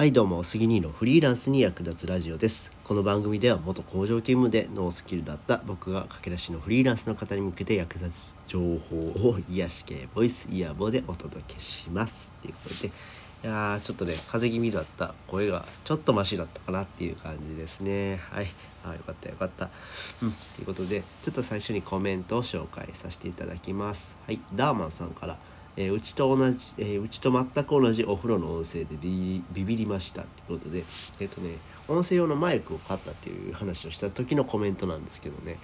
[0.00, 2.72] はいどうも杉兄のフリーランスに役立つラジオです。
[2.84, 12.90] この番組では元工場勤務でノースキルだった僕が駆け出しのフリーランスの方に向けて役立つ情報を癒し系ボイスイヤボでお届けしますっていうことでい
[13.42, 18.22] やーちょっとね風邪気味だった声がちょっとマシだったかなっていう感じですね。
[18.30, 18.46] はい
[18.82, 19.68] あよかったよかった。
[20.22, 24.16] うんということでちょっと最初にコメントを紹介させていただきます。
[24.24, 25.36] はいダーマンさんから
[25.76, 30.78] 「えー、うちと同じ、えー、うちと全く同じお風呂の音声でビビりましたってことで
[31.20, 31.54] えっ、ー、とね
[31.88, 35.58] 音声用のマイクを買ったっていう話をした時のコメントなんですけどね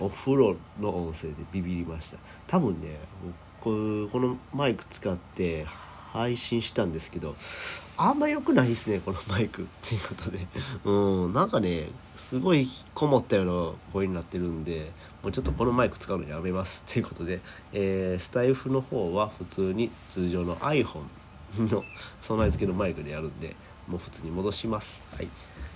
[0.00, 2.18] お風呂の音声でビビりました。
[2.46, 2.98] 多分ね
[3.60, 5.66] このマイク使って
[6.14, 7.34] 配信したんですけど
[7.96, 10.38] あんま良くないですねこのマイクっていうことで。
[10.86, 14.92] うんなんかねすごいこもったような声になってるんで
[15.24, 17.40] もうちょっとこのマイク使うのやめますっていうことで、
[17.72, 21.02] えー、スタイフの方は普通に通常の iPhone
[21.58, 21.84] の
[22.22, 23.56] 備え付けのマイクでやるんで
[23.88, 25.02] もう普通に戻します。
[25.16, 25.28] はい。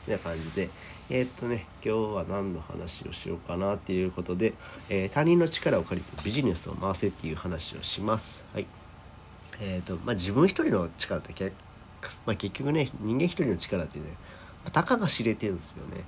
[0.07, 0.71] てな感じで。
[1.11, 4.53] えー、っとね今日は何の話をしようかなっていうことで、
[4.91, 8.45] えー、他人の力を借りてビジネスを回せっていう話をします。
[8.53, 8.67] はい。
[9.61, 11.53] えーとまあ、自分一人の力ってけ、
[12.27, 14.05] まあ、結局ね人間一人の力ってね、
[14.63, 16.05] まあ、たかが知れてるんですよね。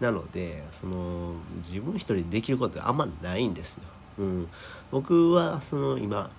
[0.00, 1.34] なのでその
[1.68, 3.84] 自分一人でできることはあんまないんですよ。
[4.18, 4.48] うん、
[4.90, 6.30] 僕はその今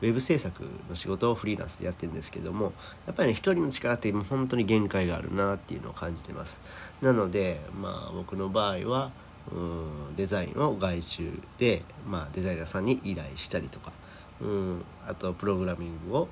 [0.00, 2.72] ウェブ制作の仕事をフリーランスでやってるんですけども
[3.06, 6.62] やっぱりね一人の力ってもう本当に限界があるなっていうのを感じてます
[7.02, 9.10] なのでまあ僕の場合は
[9.52, 13.92] うんデザインを外注で、まあ、デザイナーさんに依頼したりとか
[14.40, 16.28] うん、あとプログラミングを、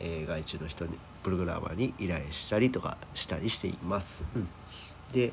[0.00, 4.26] えー、外注の人にプログラマーに依頼したりとかしたりしています。
[4.34, 4.48] うん、
[5.12, 5.32] で、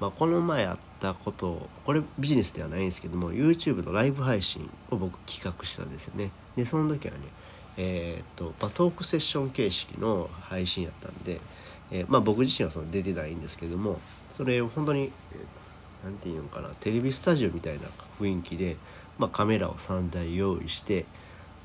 [0.00, 6.30] まあ、この前あったことこれビジネスではないんですけども YouTube のライブ配信を僕企画したんですよね。
[6.56, 7.20] でその時はね
[7.78, 11.40] えー、っと、まあ、トークセッション形式の配信やったんで、
[11.92, 14.00] えー、まあ、僕自身はその出てないんですけども
[14.34, 15.12] それを本当に
[16.04, 17.82] 何て言うのかなテレビスタジオみたいな
[18.20, 18.76] 雰囲気で、
[19.16, 21.06] まあ、カメラを3台用意して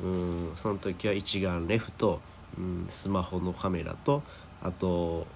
[0.01, 2.19] うんその時は一眼レフと、
[2.57, 4.23] うん、スマホのカメラと
[4.61, 5.27] あと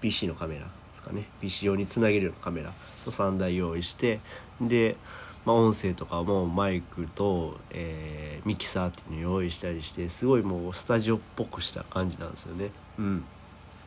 [0.00, 1.26] PC のカメラですかね。
[1.40, 2.72] PC 用につなげるようなカメラ
[3.06, 4.20] の3台用意して
[4.60, 4.96] で、
[5.44, 12.70] まあ、音声とかもマイクと、えー、ミキサーっていうのを用意したりしてすごいもうスタジオっぽくした感じなんですよね。
[12.98, 13.24] うん、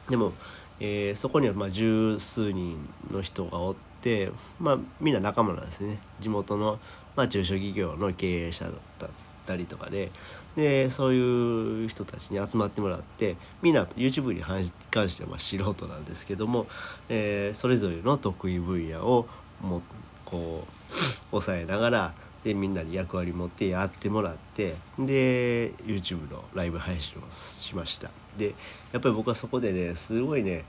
[0.10, 0.34] でも、
[0.80, 2.78] えー、そこにはまあ十数人
[3.12, 6.00] の人がおって、まあ、みんな仲間なんですね。
[6.20, 6.80] 地元の、
[7.16, 9.10] まあ、中小企業の経営者だった
[9.46, 10.12] ったりとかで
[10.58, 16.66] でそういう人たちに集まってもらってみんな YouTube に関しては素人なんですけども、
[17.10, 19.28] えー、それぞれの得意分野を
[19.62, 19.82] も
[20.26, 20.92] こう
[21.32, 22.14] 抑えながら
[22.44, 28.12] でみんなに役割持ってやってもらってで YouTube のライブ配信をしました。
[28.38, 28.54] で
[28.92, 30.64] やっぱり僕はそこでねすごいね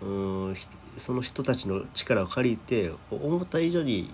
[0.00, 0.06] う
[0.50, 0.56] ん
[0.96, 4.10] その人たちの力を借りて思った以上に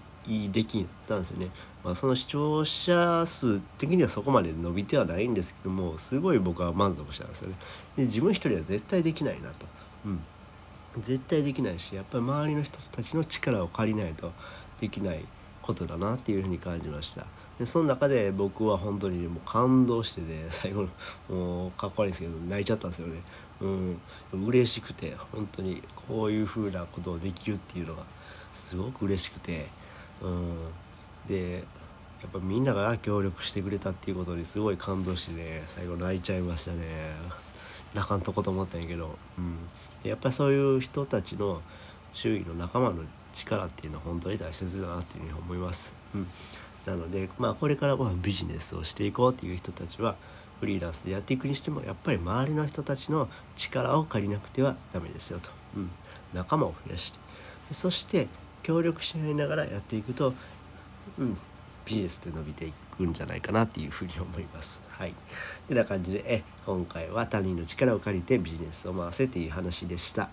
[0.52, 1.48] 出来になったんですよね。
[1.84, 7.56] まあ、その視聴者数的にはそこまで伸びてはないんですけどもすごい僕は満足したんですよね。
[7.96, 9.66] で自分一人は絶対できないなと。
[10.06, 10.20] うん
[10.96, 14.32] 絶対できないしやっぱり周りの人たちの力を借りないと
[14.80, 15.24] できない
[15.62, 17.26] ことだなっていうふうに感じました
[17.58, 20.88] でその中で僕は本当に、もう感動してね 最後
[21.28, 23.22] のもうかっこ悪いんですけど泣いちゃったんですよね
[23.60, 24.00] うん
[24.46, 28.04] 嬉しくて本当にこういうふうなことをできるっていうのが
[28.52, 29.68] すごく嬉しくて
[30.22, 30.54] うん。
[31.26, 31.64] で
[32.22, 36.78] やっぱみんなが協力してくれたっていうことにすごい感動してね最後泣いちゃいましたね。
[37.94, 39.56] 泣かんとこと思ったんやけど、うん、
[40.02, 41.62] でやっぱそういう人たちの
[42.12, 43.02] 周囲の仲間の
[43.32, 46.26] 力っていうのは本当に大切だなっていうふうに思います、うん、
[46.84, 50.16] なのでまあこれからまあビジネスをしていこうっていう人たちは
[50.60, 55.90] フリーランスでやっていくにしてもやっぱり周りの人たちの力を借りなくてはダメですよと、うん、
[56.34, 57.18] 仲間を増やして。
[57.72, 58.28] そして
[58.62, 60.34] 協力し合いながらやっていくと、
[61.18, 61.36] うん、
[61.84, 64.82] ビジネスって伸びていくんじゃないかなっていうふうに思います。
[64.90, 65.14] はい。
[65.66, 70.28] てな感じでえ今回は他人の力を借りてビジネスを回せっていう話でした。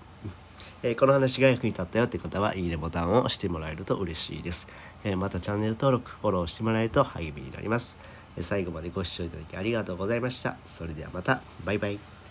[0.83, 4.67] えこの話が役に立ったよって方はいいねボタンを押してもらえると嬉しいです。
[5.03, 7.97] えまたチャンネル登録、フォローしてもらえると励みになります。
[8.37, 10.57] え最後までご視聴いただきありがとうございました。
[10.65, 11.41] それではまた。
[11.63, 12.24] バイバイ。